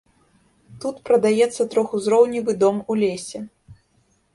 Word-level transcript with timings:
Тут 0.85 0.95
прадаецца 1.11 1.69
трохузроўневы 1.75 2.51
дом 2.67 2.85
у 2.91 3.01
лесе. 3.05 3.49